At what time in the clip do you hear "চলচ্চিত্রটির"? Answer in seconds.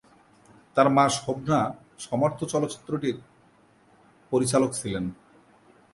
2.43-3.17